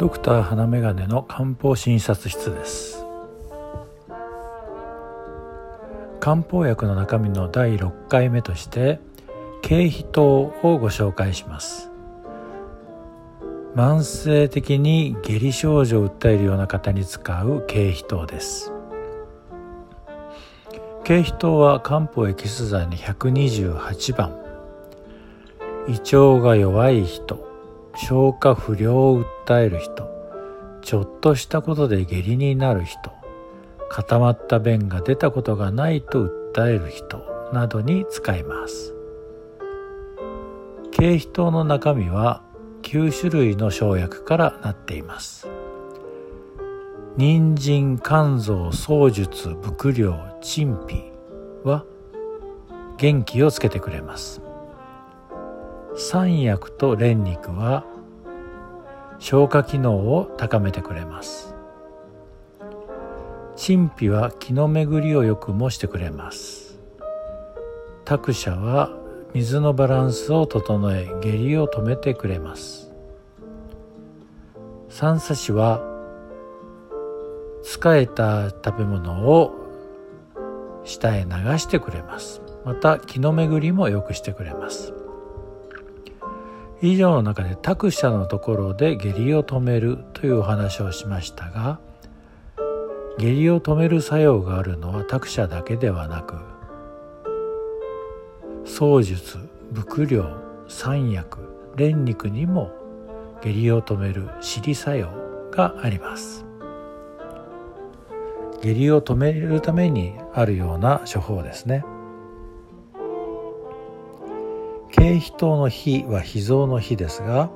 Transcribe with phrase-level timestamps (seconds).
[0.00, 3.04] ドクター花眼鏡の漢方診察室です。
[6.20, 8.98] 漢方薬の中身の第6回目として
[9.60, 11.90] 経皮糖をご紹介します。
[13.76, 18.72] 慢性的に下痢症状を訴えるような方に使う経皮糖です。
[21.04, 24.34] 経皮糖は漢方エキス剤の128番。
[25.88, 27.49] 胃腸が弱い人。
[28.06, 30.08] 消化不良を訴える人
[30.80, 33.12] ちょっとしたことで下痢になる人
[33.90, 37.18] 固まった便が出たことがないと訴える人
[37.52, 38.94] などに使います。
[40.92, 42.42] 経皮糖の中身は
[42.82, 45.48] 9種類の生薬からなっています。
[47.16, 51.12] 人参肝臓草術伏量陳皮
[51.64, 51.84] は
[52.96, 54.40] 元気をつけてくれます。
[55.96, 57.84] 三薬と連肉は
[59.20, 61.54] 消化機能を高めてくれます。
[63.54, 66.78] 陳皮は気の巡りをよくもしてくれます。
[68.06, 68.90] 託舎は
[69.34, 72.90] 水のバランスを整え下痢を止めてくれます。
[74.88, 75.82] 三叉子は
[77.62, 79.54] 使えた食べ物を
[80.84, 82.40] 下へ流してくれます。
[82.64, 84.94] また気の巡りも良くしてくれます。
[86.82, 91.78] 以上の中で託舎のところで下痢を止めるというお話をしましたが
[93.18, 96.36] 下痢を止める作用があるのは託舎だけではなく
[98.64, 99.38] 槍術
[99.72, 100.24] 伏量
[100.68, 101.38] 三薬
[101.76, 102.70] 連肉にも
[103.42, 105.10] 下痢を止める尻作用
[105.50, 106.44] があります。
[108.62, 111.84] 下痢を止めるためにあるような処方ですね。
[114.92, 117.50] 経皮糖の脾は脾臓の脾ですが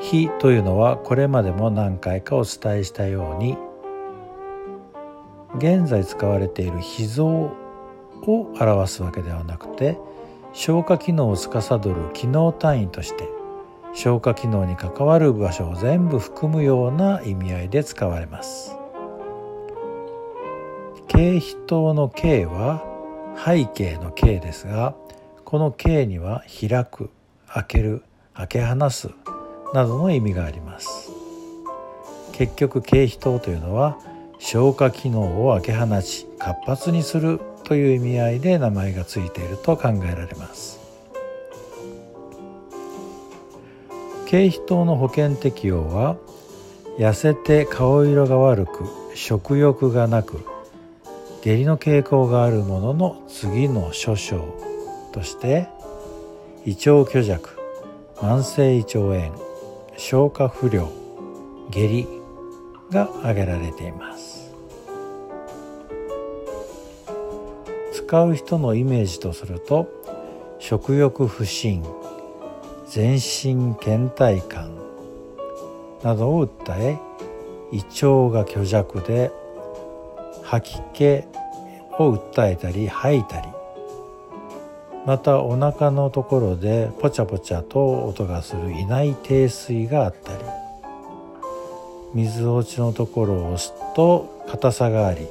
[0.00, 3.56] 脾というのはこれまでも何回かお伝えしたように
[5.58, 7.54] 現在使われている脾臓を
[8.22, 9.98] 表すわけではなくて
[10.52, 13.28] 消化機能を司る機能単位として
[13.94, 18.76] 消化機能に関わる場所を全部含むような意味合いで使われます。
[21.08, 22.84] 経皮糖の経は
[23.42, 24.94] 背景の経ですが
[25.46, 27.08] この形には開く
[27.46, 28.02] 開ける
[28.34, 29.10] 開け放す
[29.72, 31.12] などの意味があります。
[32.32, 33.96] 結局経皮糖というのは
[34.40, 40.80] 消化機能を開け放ち活発にするという意味合いで名前がついていると考えられます。
[44.26, 46.16] 経皮糖の保険適用は
[46.98, 50.44] 痩せて顔色が悪く食欲がなく
[51.42, 54.75] 下痢の傾向があるものの次の諸症。
[55.16, 55.66] として
[56.66, 57.58] 胃腸虚弱
[58.16, 59.32] 慢性胃腸炎
[59.96, 60.92] 消化不良
[61.70, 62.06] 下痢
[62.90, 64.52] が挙げられています。
[67.94, 69.88] 使う人のイメージとすると
[70.58, 71.82] 食欲不振
[72.86, 74.70] 全身倦怠感
[76.02, 76.98] などを訴え
[77.72, 79.32] 胃腸が虚弱で
[80.42, 81.24] 吐き気
[81.98, 83.55] を訴えたり吐いたり
[85.06, 90.38] またお腹のところでポチャポチャと音がする胃内低水があったり
[92.12, 95.28] 水落ちのところを押すと硬さがあり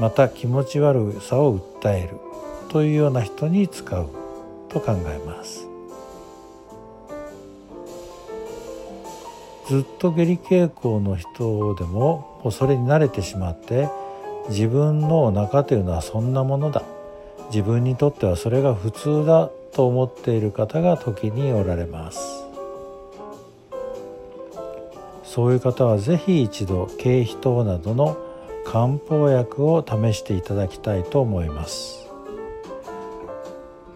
[0.00, 2.16] また気持ち悪さを訴える
[2.70, 4.08] というような人に使う
[4.68, 5.68] と考えます。
[9.68, 13.88] ずっと下痢傾向の人でももうそれに慣れてしまって
[14.48, 16.81] 自分のお腹というのはそんなものだ。
[17.52, 22.46] 自分にとってはそれが普通だと思っている方が時におられます。
[25.22, 28.16] そういう方は是非一度経皮糖などの
[28.64, 32.08] 漢方薬を試していただきたいと思います。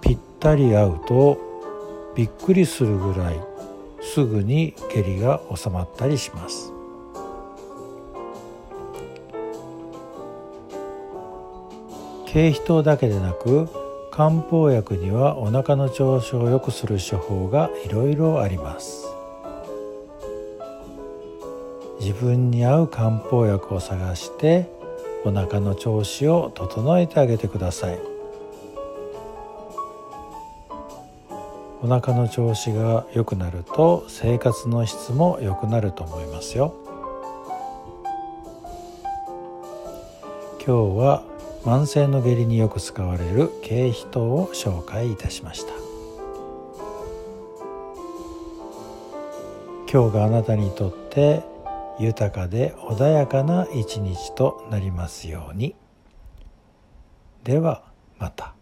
[0.00, 1.38] ぴったり合うと
[2.16, 3.40] びっくりするぐらい
[4.00, 6.73] すぐに下痢が収まったりします。
[12.34, 13.68] 経皮糖だけでなく
[14.10, 19.06] 漢方薬にはお腹の調子を良くする処方がいろいろあります。
[22.00, 24.68] 自分に合う漢方薬を探して
[25.24, 28.00] お腹の調子を整えてあげてください。
[31.84, 36.74] お腹の調子が良くなると生活の質も良くなると思いますよ。
[40.66, 41.33] 今日は
[41.64, 45.72] 慢性の下痢によく使われる経皮糖を紹介いたしました
[49.90, 51.44] 今日があなたにとってて
[52.00, 55.76] 豊かで穏やかな一日となりますように。
[57.44, 57.84] では
[58.18, 58.53] また。